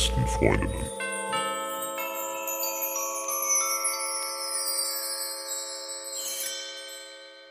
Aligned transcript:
besten 0.00 0.26
Freundinnen. 0.26 0.70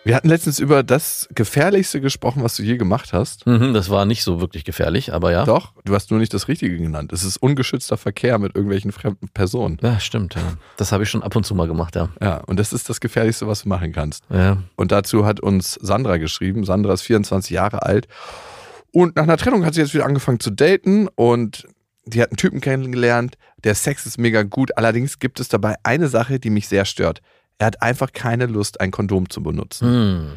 Wir 0.04 0.15
hatten 0.15 0.29
letztens 0.29 0.57
über 0.57 0.82
das 0.82 1.29
Gefährlichste 1.36 2.01
gesprochen, 2.01 2.41
was 2.41 2.55
du 2.55 2.64
je 2.64 2.77
gemacht 2.77 3.14
hast. 3.14 3.46
Mhm, 3.46 3.75
das 3.75 3.91
war 3.91 4.05
nicht 4.05 4.23
so 4.23 4.41
wirklich 4.41 4.64
gefährlich, 4.64 5.14
aber 5.14 5.32
ja. 5.32 5.46
Doch, 5.46 5.73
du 5.86 5.93
hast 5.93 6.09
nur 6.09 6.20
nicht 6.20 6.33
das 6.33 6.47
Richtige 6.47 6.75
genannt. 6.75 7.14
Es 7.14 7.23
ist 7.23 7.38
ungeschützter 7.38 7.97
Verkehr 7.97 8.39
mit 8.39 8.56
irgendwelchen 8.56 8.92
fremden 8.92 9.28
Personen. 9.28 9.78
Ja, 9.84 10.00
stimmt, 10.00 10.34
ja. 10.34 10.42
Das 10.78 10.92
habe 10.92 11.04
ich 11.04 11.09
schon 11.11 11.21
ab 11.21 11.36
und 11.36 11.45
zu 11.45 11.54
mal 11.54 11.68
gemacht, 11.68 11.95
ja. 11.95 12.09
Ja, 12.20 12.37
und 12.47 12.57
das 12.57 12.73
ist 12.73 12.89
das 12.89 13.00
Gefährlichste, 13.00 13.45
was 13.45 13.64
du 13.64 13.70
machen 13.70 13.92
kannst. 13.92 14.23
Ja. 14.31 14.57
Und 14.75 14.92
dazu 14.92 15.28
hat 15.28 15.39
uns 15.39 15.73
Sandra 15.79 16.18
geschrieben. 16.18 16.64
Sandra 16.64 16.93
ist 16.93 17.04
24 17.04 17.51
Jahre 17.51 17.84
alt. 17.84 18.07
Und 18.92 19.18
nach 19.18 19.23
einer 19.23 19.37
Trennung 19.37 19.65
hat 19.65 19.75
sie 19.75 19.81
jetzt 19.81 19.93
wieder 19.93 20.06
angefangen 20.06 20.39
zu 20.39 20.50
daten 20.50 21.07
und 21.09 21.68
die 22.09 22.21
hat 22.21 22.29
einen 22.29 22.37
Typen 22.37 22.61
kennengelernt. 22.61 23.37
Der 23.63 23.75
Sex 23.75 24.05
ist 24.05 24.17
mega 24.17 24.43
gut. 24.43 24.77
Allerdings 24.77 25.19
gibt 25.19 25.39
es 25.39 25.47
dabei 25.47 25.75
eine 25.83 26.07
Sache, 26.07 26.39
die 26.39 26.50
mich 26.50 26.67
sehr 26.67 26.86
stört. 26.86 27.21
Er 27.57 27.67
hat 27.67 27.81
einfach 27.81 28.13
keine 28.13 28.45
Lust, 28.45 28.79
ein 28.81 28.91
Kondom 28.91 29.29
zu 29.29 29.43
benutzen. 29.43 29.87
Hm. 29.87 30.31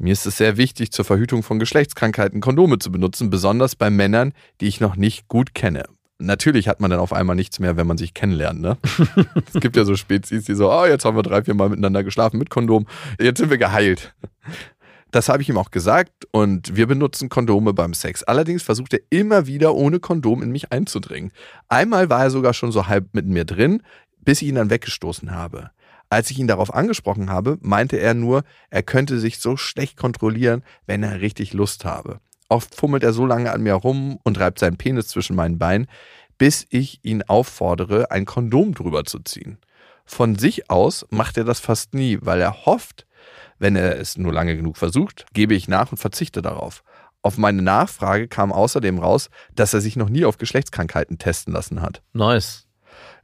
Mir 0.00 0.12
ist 0.12 0.26
es 0.26 0.36
sehr 0.36 0.56
wichtig, 0.56 0.92
zur 0.92 1.04
Verhütung 1.04 1.42
von 1.42 1.58
Geschlechtskrankheiten 1.58 2.40
Kondome 2.40 2.78
zu 2.78 2.92
benutzen, 2.92 3.30
besonders 3.30 3.74
bei 3.74 3.90
Männern, 3.90 4.32
die 4.60 4.68
ich 4.68 4.80
noch 4.80 4.94
nicht 4.94 5.26
gut 5.26 5.54
kenne. 5.54 5.84
Natürlich 6.20 6.68
hat 6.68 6.80
man 6.80 6.90
dann 6.90 7.00
auf 7.00 7.12
einmal 7.12 7.36
nichts 7.36 7.58
mehr, 7.58 7.76
wenn 7.76 7.86
man 7.86 7.98
sich 7.98 8.14
kennenlernt. 8.14 8.60
Ne? 8.60 8.76
es 9.52 9.60
gibt 9.60 9.76
ja 9.76 9.84
so 9.84 9.96
Spezies, 9.96 10.44
die 10.44 10.54
so, 10.54 10.72
oh, 10.72 10.86
jetzt 10.86 11.04
haben 11.04 11.16
wir 11.16 11.22
drei, 11.22 11.42
vier 11.42 11.54
Mal 11.54 11.68
miteinander 11.68 12.04
geschlafen 12.04 12.38
mit 12.38 12.50
Kondom, 12.50 12.86
jetzt 13.20 13.38
sind 13.38 13.50
wir 13.50 13.58
geheilt. 13.58 14.14
Das 15.10 15.30
habe 15.30 15.42
ich 15.42 15.48
ihm 15.48 15.56
auch 15.56 15.70
gesagt 15.70 16.26
und 16.32 16.76
wir 16.76 16.86
benutzen 16.86 17.30
Kondome 17.30 17.72
beim 17.72 17.94
Sex. 17.94 18.22
Allerdings 18.24 18.62
versucht 18.62 18.92
er 18.92 19.00
immer 19.08 19.46
wieder 19.46 19.74
ohne 19.74 20.00
Kondom 20.00 20.42
in 20.42 20.50
mich 20.50 20.70
einzudringen. 20.70 21.32
Einmal 21.68 22.10
war 22.10 22.24
er 22.24 22.30
sogar 22.30 22.52
schon 22.52 22.72
so 22.72 22.88
halb 22.88 23.14
mit 23.14 23.26
mir 23.26 23.46
drin, 23.46 23.82
bis 24.20 24.42
ich 24.42 24.48
ihn 24.48 24.56
dann 24.56 24.70
weggestoßen 24.70 25.30
habe. 25.30 25.70
Als 26.10 26.30
ich 26.30 26.38
ihn 26.38 26.46
darauf 26.46 26.74
angesprochen 26.74 27.30
habe, 27.30 27.58
meinte 27.60 27.96
er 27.96 28.14
nur, 28.14 28.42
er 28.70 28.82
könnte 28.82 29.18
sich 29.18 29.38
so 29.38 29.56
schlecht 29.56 29.96
kontrollieren, 29.96 30.62
wenn 30.86 31.02
er 31.02 31.20
richtig 31.20 31.52
Lust 31.54 31.84
habe. 31.84 32.20
Oft 32.50 32.74
fummelt 32.74 33.02
er 33.02 33.12
so 33.12 33.26
lange 33.26 33.52
an 33.52 33.62
mir 33.62 33.74
rum 33.74 34.18
und 34.24 34.38
reibt 34.38 34.58
seinen 34.58 34.78
Penis 34.78 35.08
zwischen 35.08 35.36
meinen 35.36 35.58
Beinen, 35.58 35.86
bis 36.38 36.66
ich 36.70 37.00
ihn 37.02 37.22
auffordere, 37.22 38.10
ein 38.10 38.24
Kondom 38.24 38.74
drüber 38.74 39.04
zu 39.04 39.18
ziehen. 39.20 39.58
Von 40.06 40.36
sich 40.36 40.70
aus 40.70 41.06
macht 41.10 41.36
er 41.36 41.44
das 41.44 41.60
fast 41.60 41.92
nie, 41.92 42.18
weil 42.22 42.40
er 42.40 42.64
hofft, 42.64 43.06
wenn 43.58 43.76
er 43.76 43.98
es 43.98 44.16
nur 44.16 44.32
lange 44.32 44.56
genug 44.56 44.76
versucht, 44.76 45.26
gebe 45.32 45.54
ich 45.54 45.68
nach 45.68 45.90
und 45.90 45.98
verzichte 45.98 46.42
darauf. 46.42 46.82
Auf 47.22 47.36
meine 47.36 47.62
Nachfrage 47.62 48.28
kam 48.28 48.52
außerdem 48.52 48.98
raus, 48.98 49.28
dass 49.54 49.74
er 49.74 49.80
sich 49.80 49.96
noch 49.96 50.08
nie 50.08 50.24
auf 50.24 50.38
Geschlechtskrankheiten 50.38 51.18
testen 51.18 51.52
lassen 51.52 51.82
hat. 51.82 52.02
Nice. 52.12 52.66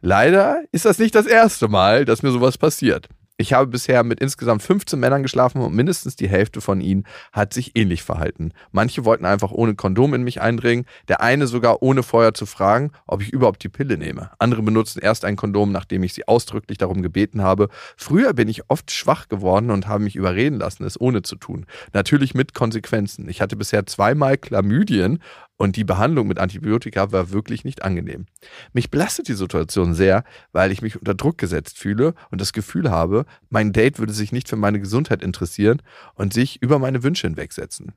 Leider 0.01 0.63
ist 0.73 0.85
das 0.85 0.99
nicht 0.99 1.15
das 1.15 1.27
erste 1.27 1.69
Mal, 1.69 2.05
dass 2.05 2.23
mir 2.23 2.31
sowas 2.31 2.59
passiert. 2.59 3.09
Ich 3.37 3.53
habe 3.53 3.67
bisher 3.67 4.05
mit 4.05 4.21
insgesamt 4.21 4.63
15 4.63 4.97
Männern 4.97 5.25
geschlafen 5.25 5.61
und 5.61 5.75
mindestens 5.75 6.15
die 6.15 6.29
Hälfte 6.29 6.61
von 6.61 6.81
ihnen 6.81 7.05
hat 7.33 7.53
sich 7.53 7.75
ähnlich 7.75 8.05
verhalten. 8.05 8.53
Manche 8.71 9.05
wollten 9.05 9.25
einfach 9.25 9.51
ohne 9.51 9.75
Kondom 9.75 10.15
in 10.15 10.23
mich 10.23 10.41
eindringen, 10.41 10.87
der 11.09 11.21
eine 11.21 11.49
sogar 11.49 11.83
ohne 11.83 12.05
vorher 12.05 12.35
zu 12.35 12.47
fragen, 12.47 12.93
ob 13.09 13.23
ich 13.23 13.33
überhaupt 13.33 13.65
die 13.65 13.69
Pille 13.69 13.99
nehme. 13.99 14.31
Andere 14.39 14.63
benutzen 14.63 15.01
erst 15.01 15.25
ein 15.25 15.35
Kondom, 15.35 15.73
nachdem 15.73 16.05
ich 16.05 16.15
sie 16.15 16.29
ausdrücklich 16.29 16.79
darum 16.79 17.03
gebeten 17.03 17.43
habe. 17.43 17.71
Früher 17.97 18.35
bin 18.35 18.47
ich 18.47 18.71
oft 18.71 18.93
schwach 18.93 19.27
geworden 19.27 19.73
und 19.73 19.89
habe 19.89 20.05
mich 20.05 20.15
überreden 20.15 20.61
lassen, 20.61 20.85
es 20.85 21.01
ohne 21.01 21.23
zu 21.23 21.35
tun. 21.35 21.67
Natürlich 21.93 22.35
mit 22.35 22.55
Konsequenzen. 22.55 23.29
Ich 23.29 23.41
hatte 23.41 23.57
bisher 23.57 23.85
zweimal 23.85 24.39
Chlamydien 24.39 25.19
und 25.57 25.77
die 25.77 25.85
Behandlung 25.85 26.27
mit 26.27 26.39
Antibiotika 26.39 27.13
war 27.13 27.31
wirklich 27.31 27.65
nicht 27.65 27.83
angenehm. 27.83 28.27
Mich 28.73 28.91
belastet 28.91 29.29
die 29.29 29.35
Situation 29.35 29.95
sehr, 29.95 30.25
weil 30.53 30.73
ich 30.73 30.83
mich 30.83 30.97
unter 30.97 31.15
Druck 31.15 31.39
gesetzt 31.39 31.79
fühle 31.79 32.15
und 32.31 32.41
das 32.41 32.53
Gefühl 32.53 32.91
habe, 32.91 33.25
mein 33.51 33.73
Date 33.73 33.99
würde 33.99 34.13
sich 34.13 34.33
nicht 34.33 34.49
für 34.49 34.57
meine 34.57 34.81
Gesundheit 34.81 35.23
interessieren 35.23 35.81
und 36.15 36.33
sich 36.33 36.61
über 36.61 36.79
meine 36.79 37.03
Wünsche 37.03 37.27
hinwegsetzen. 37.27 37.93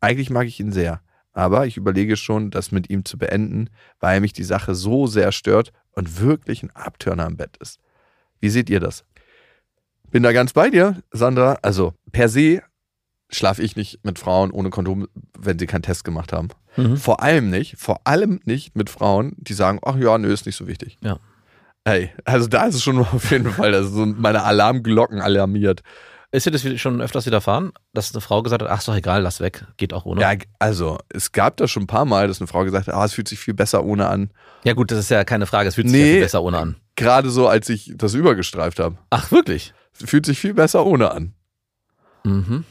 Eigentlich 0.00 0.30
mag 0.30 0.46
ich 0.46 0.60
ihn 0.60 0.72
sehr, 0.72 1.00
aber 1.32 1.66
ich 1.66 1.76
überlege 1.76 2.16
schon, 2.16 2.50
das 2.50 2.72
mit 2.72 2.90
ihm 2.90 3.04
zu 3.04 3.16
beenden, 3.16 3.70
weil 3.98 4.20
mich 4.20 4.32
die 4.32 4.44
Sache 4.44 4.74
so 4.74 5.06
sehr 5.06 5.32
stört 5.32 5.72
und 5.92 6.20
wirklich 6.20 6.62
ein 6.62 6.70
Abtörner 6.76 7.24
am 7.24 7.36
Bett 7.36 7.56
ist. 7.56 7.80
Wie 8.40 8.50
seht 8.50 8.68
ihr 8.68 8.80
das? 8.80 9.04
Bin 10.10 10.22
da 10.22 10.32
ganz 10.32 10.52
bei 10.52 10.70
dir, 10.70 11.02
Sandra. 11.10 11.58
Also 11.62 11.94
per 12.12 12.28
se 12.28 12.62
schlafe 13.30 13.62
ich 13.62 13.76
nicht 13.76 14.04
mit 14.04 14.18
Frauen 14.18 14.50
ohne 14.50 14.70
Kondom, 14.70 15.08
wenn 15.38 15.58
sie 15.58 15.66
keinen 15.66 15.82
Test 15.82 16.04
gemacht 16.04 16.32
haben. 16.32 16.48
Mhm. 16.76 16.96
Vor 16.96 17.22
allem 17.22 17.50
nicht, 17.50 17.76
vor 17.78 18.00
allem 18.04 18.40
nicht 18.44 18.76
mit 18.76 18.90
Frauen, 18.90 19.32
die 19.38 19.54
sagen, 19.54 19.80
ach 19.84 19.96
ja, 19.96 20.16
nö, 20.18 20.32
ist 20.32 20.46
nicht 20.46 20.56
so 20.56 20.66
wichtig. 20.66 20.98
Ja. 21.02 21.18
Ey, 21.84 22.10
also 22.24 22.46
da 22.46 22.64
ist 22.66 22.74
es 22.76 22.82
schon 22.82 22.98
auf 23.00 23.30
jeden 23.30 23.50
Fall, 23.50 23.72
das 23.72 23.86
ist 23.86 23.92
so 23.94 24.06
meine 24.06 24.42
Alarmglocken 24.44 25.20
alarmiert. 25.20 25.82
Ist 26.32 26.44
dir 26.44 26.50
das 26.50 26.62
schon 26.80 27.00
öfters 27.00 27.24
widerfahren, 27.24 27.72
dass 27.94 28.12
eine 28.12 28.20
Frau 28.20 28.42
gesagt 28.42 28.60
hat, 28.62 28.68
ach 28.70 28.80
ist 28.80 28.88
doch 28.88 28.96
egal, 28.96 29.22
lass 29.22 29.40
weg, 29.40 29.64
geht 29.76 29.92
auch 29.94 30.04
ohne? 30.04 30.20
Ja, 30.20 30.32
also 30.58 30.98
es 31.08 31.32
gab 31.32 31.56
das 31.56 31.70
schon 31.70 31.84
ein 31.84 31.86
paar 31.86 32.04
Mal, 32.04 32.26
dass 32.28 32.40
eine 32.40 32.48
Frau 32.48 32.64
gesagt 32.64 32.88
hat, 32.88 32.94
ah, 32.94 33.04
es 33.04 33.14
fühlt 33.14 33.28
sich 33.28 33.38
viel 33.38 33.54
besser 33.54 33.84
ohne 33.84 34.08
an. 34.08 34.30
Ja 34.64 34.74
gut, 34.74 34.90
das 34.90 34.98
ist 34.98 35.08
ja 35.08 35.24
keine 35.24 35.46
Frage, 35.46 35.68
es 35.68 35.76
fühlt 35.76 35.88
sich 35.88 35.96
Nee. 35.96 36.06
ja 36.06 36.12
viel 36.14 36.22
besser 36.22 36.42
ohne 36.42 36.58
an. 36.58 36.76
Gerade 36.96 37.30
so, 37.30 37.46
als 37.48 37.68
ich 37.68 37.92
das 37.96 38.14
übergestreift 38.14 38.80
habe. 38.80 38.96
Ach 39.10 39.30
wirklich? 39.30 39.72
Fühlt 39.92 40.26
sich 40.26 40.38
viel 40.38 40.52
besser 40.52 40.84
ohne 40.84 41.10
an. 41.12 41.32
Mhm. 42.24 42.64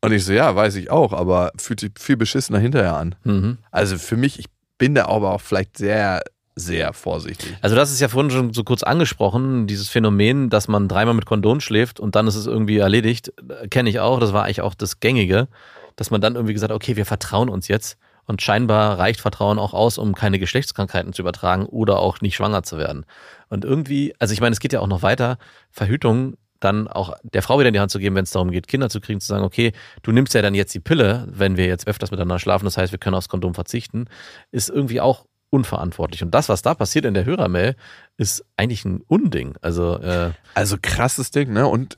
Und 0.00 0.12
ich 0.12 0.24
so, 0.24 0.32
ja, 0.32 0.54
weiß 0.54 0.76
ich 0.76 0.90
auch, 0.90 1.12
aber 1.12 1.52
fühlt 1.56 1.80
sich 1.80 1.92
viel 1.98 2.16
beschissener 2.16 2.58
hinterher 2.58 2.96
an. 2.96 3.14
Mhm. 3.24 3.58
Also 3.70 3.98
für 3.98 4.16
mich, 4.16 4.38
ich 4.38 4.46
bin 4.78 4.94
da 4.94 5.06
aber 5.06 5.32
auch 5.32 5.40
vielleicht 5.40 5.76
sehr, 5.76 6.22
sehr 6.54 6.92
vorsichtig. 6.92 7.56
Also 7.60 7.74
das 7.74 7.90
ist 7.90 8.00
ja 8.00 8.08
vorhin 8.08 8.30
schon 8.30 8.52
so 8.52 8.64
kurz 8.64 8.82
angesprochen, 8.82 9.66
dieses 9.66 9.88
Phänomen, 9.88 10.50
dass 10.50 10.68
man 10.68 10.88
dreimal 10.88 11.14
mit 11.14 11.26
Kondom 11.26 11.60
schläft 11.60 11.98
und 11.98 12.14
dann 12.14 12.26
ist 12.26 12.36
es 12.36 12.46
irgendwie 12.46 12.78
erledigt, 12.78 13.32
kenne 13.70 13.90
ich 13.90 14.00
auch, 14.00 14.20
das 14.20 14.32
war 14.32 14.44
eigentlich 14.44 14.60
auch 14.60 14.74
das 14.74 15.00
Gängige, 15.00 15.48
dass 15.96 16.10
man 16.10 16.20
dann 16.20 16.34
irgendwie 16.36 16.54
gesagt 16.54 16.72
okay, 16.72 16.96
wir 16.96 17.06
vertrauen 17.06 17.48
uns 17.48 17.66
jetzt 17.68 17.98
und 18.26 18.42
scheinbar 18.42 18.98
reicht 18.98 19.20
Vertrauen 19.20 19.58
auch 19.58 19.72
aus, 19.72 19.98
um 19.98 20.14
keine 20.14 20.38
Geschlechtskrankheiten 20.38 21.12
zu 21.12 21.22
übertragen 21.22 21.66
oder 21.66 21.98
auch 21.98 22.20
nicht 22.20 22.36
schwanger 22.36 22.62
zu 22.62 22.78
werden. 22.78 23.04
Und 23.48 23.64
irgendwie, 23.64 24.14
also 24.18 24.34
ich 24.34 24.40
meine, 24.40 24.52
es 24.52 24.60
geht 24.60 24.72
ja 24.72 24.80
auch 24.80 24.86
noch 24.86 25.02
weiter, 25.02 25.38
Verhütung 25.70 26.36
dann 26.60 26.88
auch 26.88 27.12
der 27.22 27.42
Frau 27.42 27.58
wieder 27.58 27.68
in 27.68 27.74
die 27.74 27.80
Hand 27.80 27.90
zu 27.90 27.98
geben, 27.98 28.16
wenn 28.16 28.24
es 28.24 28.30
darum 28.30 28.50
geht, 28.50 28.66
Kinder 28.68 28.90
zu 28.90 29.00
kriegen, 29.00 29.20
zu 29.20 29.28
sagen, 29.28 29.44
okay, 29.44 29.72
du 30.02 30.12
nimmst 30.12 30.34
ja 30.34 30.42
dann 30.42 30.54
jetzt 30.54 30.74
die 30.74 30.80
Pille, 30.80 31.26
wenn 31.30 31.56
wir 31.56 31.66
jetzt 31.66 31.86
öfters 31.86 32.10
miteinander 32.10 32.38
schlafen, 32.38 32.64
das 32.64 32.76
heißt, 32.76 32.92
wir 32.92 32.98
können 32.98 33.14
aufs 33.14 33.28
Kondom 33.28 33.54
verzichten, 33.54 34.06
ist 34.50 34.68
irgendwie 34.68 35.00
auch 35.00 35.26
unverantwortlich. 35.50 36.22
Und 36.22 36.32
das, 36.32 36.48
was 36.48 36.62
da 36.62 36.74
passiert 36.74 37.04
in 37.04 37.14
der 37.14 37.24
Hörermail, 37.24 37.74
ist 38.16 38.44
eigentlich 38.56 38.84
ein 38.84 39.02
Unding. 39.06 39.54
Also, 39.60 39.98
äh, 39.98 40.32
Also 40.54 40.76
krasses 40.80 41.30
Ding, 41.30 41.52
ne? 41.52 41.66
Und 41.66 41.96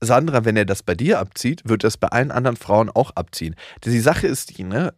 Sandra, 0.00 0.44
wenn 0.44 0.56
er 0.56 0.64
das 0.64 0.82
bei 0.82 0.94
dir 0.94 1.18
abzieht, 1.18 1.62
wird 1.68 1.84
er 1.84 1.88
es 1.88 1.96
bei 1.96 2.08
allen 2.08 2.30
anderen 2.30 2.56
Frauen 2.56 2.90
auch 2.90 3.10
abziehen. 3.12 3.54
Die 3.84 4.00
Sache 4.00 4.26
ist 4.26 4.56
die, 4.56 4.64
ne? 4.64 4.94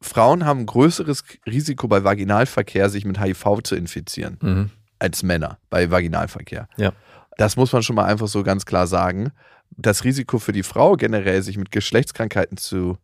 Frauen 0.00 0.44
haben 0.44 0.60
ein 0.60 0.66
größeres 0.66 1.24
Risiko 1.46 1.88
bei 1.88 2.04
Vaginalverkehr, 2.04 2.90
sich 2.90 3.04
mit 3.04 3.20
HIV 3.20 3.62
zu 3.64 3.74
infizieren, 3.74 4.38
mhm. 4.40 4.70
als 4.98 5.22
Männer 5.22 5.58
bei 5.70 5.90
Vaginalverkehr. 5.90 6.68
Ja. 6.76 6.92
Das 7.36 7.56
muss 7.56 7.72
man 7.72 7.82
schon 7.82 7.96
mal 7.96 8.04
einfach 8.04 8.28
so 8.28 8.42
ganz 8.42 8.64
klar 8.66 8.86
sagen. 8.86 9.32
Das 9.70 10.04
Risiko 10.04 10.38
für 10.38 10.52
die 10.52 10.62
Frau 10.62 10.96
generell, 10.96 11.42
sich 11.42 11.56
mit 11.56 11.70
Geschlechtskrankheiten 11.70 12.56
zu 12.56 12.96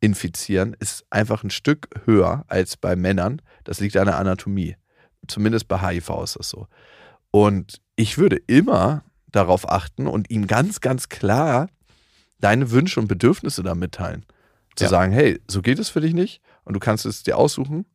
infizieren, 0.00 0.76
ist 0.78 1.04
einfach 1.10 1.42
ein 1.44 1.50
Stück 1.50 1.88
höher 2.04 2.44
als 2.48 2.76
bei 2.76 2.96
Männern. 2.96 3.42
Das 3.64 3.80
liegt 3.80 3.96
an 3.96 4.06
der 4.06 4.18
Anatomie. 4.18 4.76
Zumindest 5.28 5.68
bei 5.68 5.78
HIV 5.78 6.10
ist 6.22 6.36
das 6.36 6.48
so. 6.48 6.66
Und 7.30 7.80
ich 7.96 8.18
würde 8.18 8.36
immer 8.46 9.02
darauf 9.32 9.68
achten 9.70 10.06
und 10.06 10.30
ihm 10.30 10.46
ganz, 10.46 10.80
ganz 10.80 11.08
klar 11.08 11.68
deine 12.40 12.70
Wünsche 12.70 13.00
und 13.00 13.08
Bedürfnisse 13.08 13.62
da 13.62 13.74
mitteilen. 13.74 14.24
Zu 14.76 14.84
Ja. 14.84 14.90
sagen, 14.90 15.12
hey, 15.12 15.40
so 15.48 15.62
geht 15.62 15.78
es 15.78 15.88
für 15.88 16.00
dich 16.00 16.14
nicht 16.14 16.40
und 16.64 16.74
du 16.74 16.80
kannst 16.80 17.06
es 17.06 17.22
dir 17.22 17.38
aussuchen. 17.38 17.86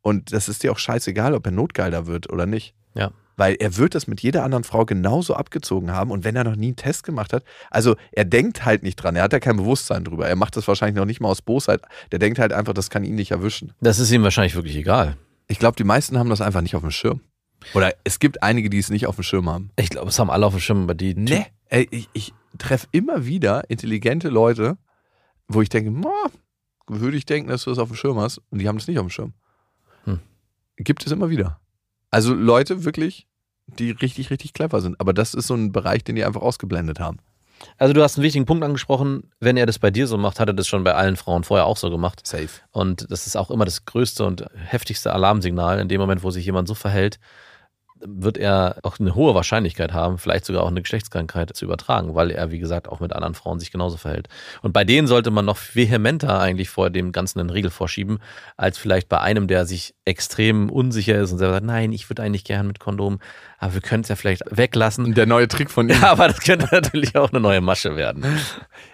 Und 0.00 0.32
das 0.32 0.48
ist 0.48 0.62
dir 0.62 0.72
auch 0.72 0.78
scheißegal, 0.78 1.34
ob 1.34 1.44
er 1.46 1.52
notgeiler 1.52 2.06
wird 2.06 2.30
oder 2.32 2.46
nicht. 2.46 2.74
Ja. 2.94 3.10
Weil 3.38 3.54
er 3.58 3.76
wird 3.76 3.94
das 3.94 4.06
mit 4.06 4.20
jeder 4.20 4.44
anderen 4.44 4.64
Frau 4.64 4.84
genauso 4.84 5.34
abgezogen 5.34 5.92
haben. 5.92 6.10
Und 6.10 6.24
wenn 6.24 6.36
er 6.36 6.44
noch 6.44 6.56
nie 6.56 6.66
einen 6.66 6.76
Test 6.76 7.04
gemacht 7.04 7.32
hat, 7.32 7.44
also 7.70 7.96
er 8.12 8.24
denkt 8.26 8.64
halt 8.66 8.82
nicht 8.82 8.96
dran, 8.96 9.16
er 9.16 9.22
hat 9.22 9.32
ja 9.32 9.40
kein 9.40 9.56
Bewusstsein 9.56 10.04
drüber. 10.04 10.28
Er 10.28 10.36
macht 10.36 10.56
das 10.56 10.68
wahrscheinlich 10.68 10.96
noch 10.96 11.06
nicht 11.06 11.20
mal 11.20 11.28
aus 11.28 11.40
Bosheit. 11.40 11.80
Der 12.12 12.18
denkt 12.18 12.38
halt 12.38 12.52
einfach, 12.52 12.74
das 12.74 12.90
kann 12.90 13.04
ihn 13.04 13.14
nicht 13.14 13.30
erwischen. 13.30 13.72
das 13.80 13.98
ist 13.98 14.10
ihm 14.10 14.22
wahrscheinlich 14.22 14.54
wirklich 14.54 14.76
egal. 14.76 15.16
Ich 15.46 15.58
glaube, 15.58 15.76
die 15.76 15.84
meisten 15.84 16.18
haben 16.18 16.28
das 16.28 16.40
einfach 16.40 16.60
nicht 16.60 16.74
auf 16.74 16.82
dem 16.82 16.90
Schirm. 16.90 17.20
Oder 17.74 17.94
es 18.04 18.18
gibt 18.18 18.42
einige, 18.42 18.68
die 18.68 18.78
es 18.78 18.90
nicht 18.90 19.06
auf 19.06 19.14
dem 19.14 19.24
Schirm 19.24 19.48
haben. 19.48 19.70
Ich 19.76 19.88
glaube, 19.88 20.08
es 20.08 20.18
haben 20.18 20.30
alle 20.30 20.44
auf 20.44 20.52
dem 20.52 20.60
Schirm, 20.60 20.82
aber 20.82 20.94
die. 20.94 21.14
Nee. 21.14 21.46
Ey, 21.70 21.86
ich, 21.90 22.08
ich 22.12 22.34
treffe 22.58 22.88
immer 22.92 23.24
wieder 23.24 23.70
intelligente 23.70 24.28
Leute, 24.28 24.78
wo 25.48 25.62
ich 25.62 25.68
denke, 25.68 25.90
"Ma, 25.90 26.12
würde 26.88 27.16
ich 27.16 27.26
denken, 27.26 27.50
dass 27.50 27.64
du 27.64 27.70
das 27.70 27.78
auf 27.78 27.88
dem 27.88 27.96
Schirm 27.96 28.18
hast. 28.18 28.40
Und 28.50 28.58
die 28.58 28.68
haben 28.68 28.78
das 28.78 28.88
nicht 28.88 28.98
auf 28.98 29.06
dem 29.06 29.10
Schirm. 29.10 29.32
Hm. 30.04 30.20
Gibt 30.76 31.06
es 31.06 31.12
immer 31.12 31.30
wieder. 31.30 31.60
Also 32.10 32.34
Leute 32.34 32.84
wirklich, 32.84 33.26
die 33.66 33.90
richtig, 33.90 34.30
richtig 34.30 34.52
clever 34.54 34.80
sind. 34.80 35.00
Aber 35.00 35.12
das 35.12 35.34
ist 35.34 35.46
so 35.46 35.54
ein 35.54 35.72
Bereich, 35.72 36.04
den 36.04 36.16
die 36.16 36.24
einfach 36.24 36.42
ausgeblendet 36.42 37.00
haben. 37.00 37.18
Also 37.76 37.92
du 37.92 38.02
hast 38.02 38.16
einen 38.16 38.24
wichtigen 38.24 38.46
Punkt 38.46 38.64
angesprochen. 38.64 39.30
Wenn 39.40 39.56
er 39.56 39.66
das 39.66 39.78
bei 39.78 39.90
dir 39.90 40.06
so 40.06 40.16
macht, 40.16 40.40
hat 40.40 40.48
er 40.48 40.54
das 40.54 40.68
schon 40.68 40.84
bei 40.84 40.94
allen 40.94 41.16
Frauen 41.16 41.44
vorher 41.44 41.66
auch 41.66 41.76
so 41.76 41.90
gemacht. 41.90 42.26
Safe. 42.26 42.48
Und 42.70 43.10
das 43.10 43.26
ist 43.26 43.36
auch 43.36 43.50
immer 43.50 43.64
das 43.64 43.84
größte 43.84 44.24
und 44.24 44.44
heftigste 44.54 45.12
Alarmsignal. 45.12 45.80
In 45.80 45.88
dem 45.88 46.00
Moment, 46.00 46.22
wo 46.22 46.30
sich 46.30 46.46
jemand 46.46 46.68
so 46.68 46.74
verhält, 46.74 47.18
wird 48.04 48.38
er 48.38 48.76
auch 48.82 48.98
eine 48.98 49.14
hohe 49.14 49.34
Wahrscheinlichkeit 49.34 49.92
haben, 49.92 50.18
vielleicht 50.18 50.44
sogar 50.44 50.62
auch 50.62 50.68
eine 50.68 50.82
Geschlechtskrankheit 50.82 51.54
zu 51.56 51.64
übertragen, 51.64 52.14
weil 52.14 52.30
er, 52.30 52.50
wie 52.50 52.58
gesagt, 52.58 52.88
auch 52.88 53.00
mit 53.00 53.12
anderen 53.12 53.34
Frauen 53.34 53.58
sich 53.60 53.70
genauso 53.70 53.96
verhält. 53.96 54.28
Und 54.62 54.72
bei 54.72 54.84
denen 54.84 55.06
sollte 55.06 55.30
man 55.30 55.44
noch 55.44 55.58
vehementer 55.74 56.40
eigentlich 56.40 56.70
vor 56.70 56.90
dem 56.90 57.12
Ganzen 57.12 57.40
einen 57.40 57.50
Riegel 57.50 57.70
vorschieben, 57.70 58.18
als 58.56 58.78
vielleicht 58.78 59.08
bei 59.08 59.20
einem, 59.20 59.48
der 59.48 59.66
sich 59.66 59.94
extrem 60.04 60.70
unsicher 60.70 61.20
ist 61.20 61.32
und 61.32 61.38
sagt, 61.38 61.64
nein, 61.64 61.92
ich 61.92 62.08
würde 62.08 62.22
eigentlich 62.22 62.44
gern 62.44 62.66
mit 62.66 62.80
Kondom, 62.80 63.18
aber 63.58 63.74
wir 63.74 63.80
können 63.80 64.02
es 64.02 64.08
ja 64.08 64.16
vielleicht 64.16 64.42
weglassen. 64.50 65.14
Der 65.14 65.26
neue 65.26 65.48
Trick 65.48 65.70
von 65.70 65.88
ihm. 65.88 66.00
Ja, 66.00 66.10
aber 66.12 66.28
das 66.28 66.40
könnte 66.40 66.68
natürlich 66.70 67.16
auch 67.16 67.30
eine 67.30 67.40
neue 67.40 67.60
Masche 67.60 67.96
werden. 67.96 68.24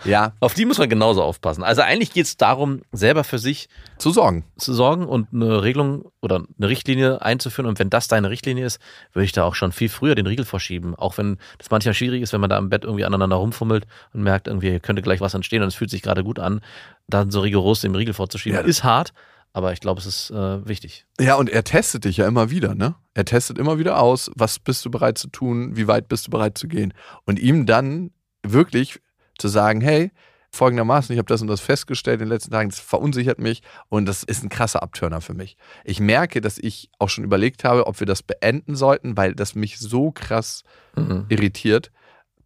Ja. 0.05 0.33
Auf 0.41 0.55
die 0.55 0.65
muss 0.65 0.79
man 0.79 0.89
genauso 0.89 1.23
aufpassen. 1.23 1.63
Also 1.63 1.83
eigentlich 1.83 2.13
geht 2.13 2.27
es 2.27 2.37
darum, 2.37 2.83
selber 2.93 3.25
für 3.25 3.39
sich 3.39 3.69
zu 3.99 4.11
sorgen. 4.11 4.45
Zu 4.57 4.75
sorgen 4.75 5.07
und 5.07 5.29
eine 5.33 5.63
Regelung 5.63 6.11
oder 6.21 6.45
eine 6.59 6.69
Richtlinie 6.69 7.23
einzuführen. 7.23 7.67
Und 7.67 7.79
wenn 7.79 7.91
das 7.91 8.09
deine 8.09 8.31
Richtlinie 8.31 8.67
ist, 8.67 8.81
würde 9.13 9.25
ich 9.25 9.33
da 9.33 9.45
auch 9.45 9.55
schon 9.55 9.73
viel 9.73 9.89
früher 9.89 10.15
den 10.15 10.27
Riegel 10.27 10.45
vorschieben. 10.45 10.95
Auch 10.95 11.19
wenn 11.19 11.39
das 11.59 11.71
manchmal 11.71 11.95
schwierig 11.95 12.23
ist, 12.23 12.33
wenn 12.33 12.41
man 12.41 12.51
da 12.51 12.59
im 12.59 12.69
Bett 12.69 12.85
irgendwie 12.85 13.05
aneinander 13.05 13.37
rumfummelt 13.37 13.87
und 14.13 14.23
merkt, 14.23 14.49
irgendwie 14.49 14.79
könnte 14.81 15.03
gleich 15.03 15.21
was 15.21 15.35
entstehen 15.35 15.63
und 15.63 15.69
es 15.69 15.75
fühlt 15.75 15.91
sich 15.91 16.03
gerade 16.03 16.25
gut 16.25 16.39
an, 16.39 16.61
dann 17.09 17.31
so 17.31 17.41
rigoros 17.41 17.81
den 17.81 17.95
Riegel 17.95 18.15
vorzuschieben. 18.15 18.59
Ja. 18.59 18.65
Ist 18.65 18.85
hart, 18.85 19.13
aber 19.53 19.73
ich 19.73 19.81
glaube, 19.81 20.01
es 20.01 20.07
ist 20.07 20.31
äh, 20.31 20.67
wichtig. 20.67 21.07
Ja, 21.21 21.37
und 21.37 21.49
er 21.49 21.65
testet 21.65 22.05
dich 22.05 22.17
ja 22.17 22.27
immer 22.27 22.51
wieder, 22.51 22.75
ne? 22.75 22.97
Er 23.15 23.25
testet 23.25 23.59
immer 23.59 23.79
wieder 23.79 24.01
aus, 24.01 24.31
was 24.35 24.59
bist 24.59 24.85
du 24.85 24.91
bereit 24.91 25.17
zu 25.17 25.29
tun, 25.29 25.77
wie 25.77 25.87
weit 25.87 26.09
bist 26.09 26.27
du 26.27 26.31
bereit 26.31 26.59
zu 26.59 26.67
gehen. 26.67 26.93
Und 27.25 27.39
ihm 27.39 27.65
dann 27.65 28.11
wirklich 28.43 29.01
zu 29.39 29.49
sagen, 29.49 29.81
hey, 29.81 30.11
folgendermaßen, 30.55 31.13
ich 31.13 31.19
habe 31.19 31.27
das 31.27 31.43
und 31.43 31.49
das 31.49 31.61
festgestellt 31.61 32.21
in 32.21 32.27
den 32.27 32.33
letzten 32.33 32.53
Tagen, 32.53 32.71
das 32.71 32.79
verunsichert 32.79 33.39
mich 33.39 33.63
und 33.89 34.07
das 34.07 34.23
ist 34.23 34.43
ein 34.43 34.49
krasser 34.49 34.83
Abturner 34.83 35.21
für 35.21 35.35
mich. 35.35 35.57
Ich 35.85 36.01
merke, 36.01 36.41
dass 36.41 36.59
ich 36.59 36.91
auch 36.99 37.09
schon 37.09 37.25
überlegt 37.25 37.65
habe, 37.65 37.87
ob 37.87 38.01
wir 38.01 38.07
das 38.07 38.23
beenden 38.23 38.77
sollten, 38.77 39.17
weil 39.17 39.35
das 39.35 39.55
mich 39.55 39.79
so 39.79 40.13
krass 40.13 40.63
mhm. 40.97 41.27
irritiert. 41.29 41.91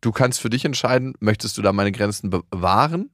Du 0.01 0.13
kannst 0.13 0.41
für 0.41 0.51
dich 0.51 0.65
entscheiden, 0.65 1.15
möchtest 1.21 1.59
du 1.59 1.63
da 1.63 1.73
meine 1.73 1.93
Grenzen 1.93 2.31
bewahren 2.31 3.11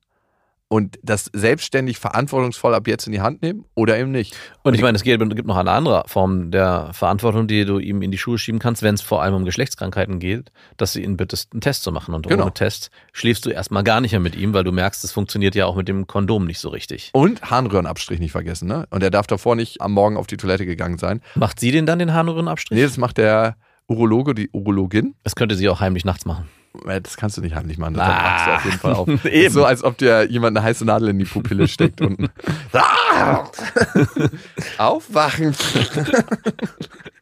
und 0.74 0.98
das 1.04 1.30
selbstständig 1.32 2.00
verantwortungsvoll 2.00 2.74
ab 2.74 2.88
jetzt 2.88 3.06
in 3.06 3.12
die 3.12 3.20
Hand 3.20 3.42
nehmen 3.42 3.64
oder 3.76 3.96
eben 3.96 4.10
nicht. 4.10 4.36
Und 4.64 4.74
ich 4.74 4.82
meine, 4.82 4.96
es 4.96 5.04
gibt 5.04 5.46
noch 5.46 5.56
eine 5.56 5.70
andere 5.70 6.02
Form 6.08 6.50
der 6.50 6.90
Verantwortung, 6.92 7.46
die 7.46 7.64
du 7.64 7.78
ihm 7.78 8.02
in 8.02 8.10
die 8.10 8.18
Schuhe 8.18 8.38
schieben 8.38 8.58
kannst, 8.58 8.82
wenn 8.82 8.96
es 8.96 9.00
vor 9.00 9.22
allem 9.22 9.34
um 9.34 9.44
Geschlechtskrankheiten 9.44 10.18
geht, 10.18 10.50
dass 10.76 10.94
du 10.94 11.00
ihn 11.00 11.16
bittest, 11.16 11.52
einen 11.52 11.60
Test 11.60 11.84
zu 11.84 11.92
machen. 11.92 12.12
Und 12.12 12.26
genau. 12.26 12.42
ohne 12.42 12.54
Test 12.54 12.90
schläfst 13.12 13.46
du 13.46 13.50
erstmal 13.50 13.84
gar 13.84 14.00
nicht 14.00 14.10
mehr 14.10 14.20
mit 14.20 14.34
ihm, 14.34 14.52
weil 14.52 14.64
du 14.64 14.72
merkst, 14.72 15.04
es 15.04 15.12
funktioniert 15.12 15.54
ja 15.54 15.66
auch 15.66 15.76
mit 15.76 15.86
dem 15.86 16.08
Kondom 16.08 16.44
nicht 16.44 16.58
so 16.58 16.70
richtig. 16.70 17.10
Und 17.12 17.40
Harnröhrenabstrich 17.48 18.18
nicht 18.18 18.32
vergessen, 18.32 18.66
ne? 18.66 18.88
Und 18.90 19.00
er 19.04 19.10
darf 19.10 19.28
davor 19.28 19.54
nicht 19.54 19.80
am 19.80 19.92
Morgen 19.92 20.16
auf 20.16 20.26
die 20.26 20.38
Toilette 20.38 20.66
gegangen 20.66 20.98
sein. 20.98 21.20
Macht 21.36 21.60
sie 21.60 21.70
denn 21.70 21.86
dann 21.86 22.00
den 22.00 22.12
Harnröhrenabstrich? 22.12 22.76
Nee, 22.76 22.84
das 22.84 22.96
macht 22.96 23.18
der 23.18 23.56
Urologe, 23.86 24.34
die 24.34 24.50
Urologin. 24.50 25.14
Das 25.22 25.36
könnte 25.36 25.54
sie 25.54 25.68
auch 25.68 25.78
heimlich 25.78 26.04
nachts 26.04 26.24
machen. 26.24 26.48
Das 26.82 27.16
kannst 27.16 27.36
du 27.36 27.40
nicht 27.40 27.54
heimlich 27.54 27.78
machen, 27.78 27.94
das 27.94 28.08
ah, 28.08 28.46
du 28.46 28.54
auf 28.54 28.64
jeden 28.64 28.78
Fall 28.78 28.92
auf. 28.94 29.08
Eben. 29.24 29.52
So, 29.52 29.64
als 29.64 29.84
ob 29.84 29.96
dir 29.96 30.28
jemand 30.28 30.56
eine 30.56 30.66
heiße 30.66 30.84
Nadel 30.84 31.10
in 31.10 31.18
die 31.18 31.24
Pupille 31.24 31.68
steckt 31.68 32.00
und 32.00 32.18
aufwachen. 34.78 35.54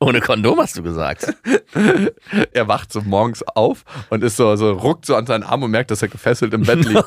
Ohne 0.03 0.21
Kondom 0.21 0.59
hast 0.59 0.77
du 0.77 0.83
gesagt. 0.83 1.33
er 2.53 2.67
wacht 2.67 2.93
so 2.93 3.03
morgens 3.03 3.45
auf 3.45 3.85
und 4.11 4.25
ist 4.25 4.37
so, 4.37 4.57
so 4.57 4.73
ruckt 4.73 5.07
so 5.07 5.15
an 5.15 5.27
seinen 5.27 5.45
Arm 5.45 5.63
und 5.63 5.71
merkt, 5.71 5.93
dass 5.93 6.03
er 6.03 6.09
gefesselt 6.09 6.53
im 6.55 6.63
Bett 6.63 6.85
liegt. 6.89 7.05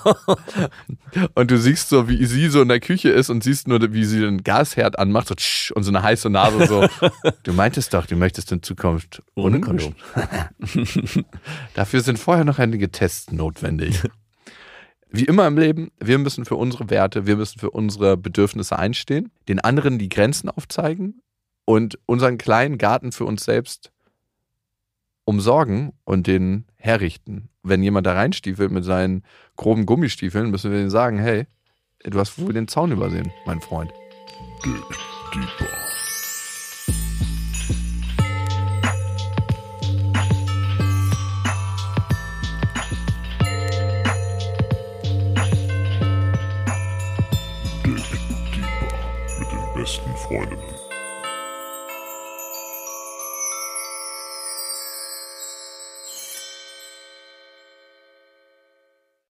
und 1.34 1.52
du 1.52 1.58
siehst 1.58 1.90
so, 1.90 2.08
wie 2.08 2.26
sie 2.26 2.48
so 2.48 2.62
in 2.62 2.70
der 2.70 2.80
Küche 2.80 3.10
ist 3.10 3.30
und 3.30 3.44
siehst 3.44 3.68
nur, 3.68 3.82
wie 3.92 4.06
sie 4.06 4.22
den 4.22 4.44
Gasherd 4.44 4.98
anmacht 4.98 5.28
so, 5.28 5.36
und 5.76 5.84
so 5.84 5.92
eine 5.92 6.04
heiße 6.04 6.30
Nase 6.30 6.68
so. 6.68 6.88
Du 7.44 7.52
meintest 7.52 7.94
doch, 7.94 8.06
du 8.06 8.16
möchtest 8.16 8.52
in 8.54 8.64
Zukunft 8.64 9.22
ohne 9.36 9.60
Kondom. 9.60 9.96
Dafür 11.74 12.00
sind 12.00 12.18
vorher 12.18 12.46
noch 12.46 12.60
einige 12.60 12.92
Tests 12.92 13.32
notwendig. 13.32 14.04
Wie 15.10 15.26
immer 15.26 15.48
im 15.48 15.58
Leben, 15.58 15.92
wir 16.00 16.18
müssen 16.18 16.46
für 16.46 16.56
unsere 16.56 16.90
Werte, 16.90 17.28
wir 17.28 17.36
müssen 17.36 17.60
für 17.60 17.72
unsere 17.72 18.16
Bedürfnisse 18.16 18.80
einstehen, 18.80 19.32
den 19.50 19.60
anderen 19.60 20.00
die 20.00 20.10
Grenzen 20.10 20.50
aufzeigen 20.50 21.22
und 21.66 22.00
unseren 22.06 22.38
kleinen 22.38 22.78
Garten 22.78 23.12
für 23.12 23.26
uns 23.26 23.44
selbst 23.44 23.92
umsorgen 25.26 25.94
und 26.04 26.28
den 26.28 26.66
herrichten. 26.78 27.50
Wenn 27.64 27.82
jemand 27.84 28.06
da 28.06 28.14
reinstiefelt 28.14 28.72
mit 28.72 28.86
seinen 28.86 29.24
groben 29.58 29.86
Gummistiefeln, 29.86 30.52
müssen 30.52 30.72
wir 30.72 30.78
denen 30.78 30.92
sagen, 30.92 31.18
hey, 31.18 31.48
du 32.04 32.20
hast 32.20 32.40
wohl 32.40 32.54
den 32.54 32.68
Zaun 32.68 32.92
übersehen, 32.92 33.32
mein 33.46 33.60
Freund. 33.60 33.92
besten 49.86 50.16
Freundinnen. 50.16 50.75